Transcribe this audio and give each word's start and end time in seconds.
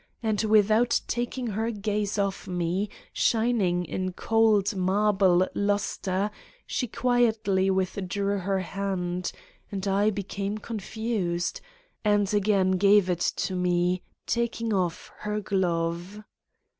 And 0.23 0.41
without 0.41 0.99
taking 1.07 1.45
her 1.45 1.69
gaze 1.69 2.17
off 2.17 2.47
me, 2.47 2.89
shining 3.13 3.85
in 3.85 4.13
cold, 4.13 4.75
marble 4.75 5.47
luster, 5.53 6.31
she 6.65 6.87
quietly 6.87 7.69
withdrew 7.69 8.39
her 8.39 8.61
hand 8.61 9.31
and 9.71 9.87
I 9.87 10.09
became 10.09 10.57
confused 10.57 11.61
and 12.03 12.33
again 12.33 12.71
gave 12.81 13.11
it 13.11 13.19
to 13.21 13.53
me, 13.53 14.01
taking 14.25 14.73
off 14.73 15.11
her 15.19 15.39
glove. 15.39 16.23